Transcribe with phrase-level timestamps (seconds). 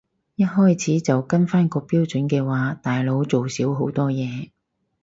[0.33, 4.49] 一開始就跟返個標準嘅話大佬做少好多嘢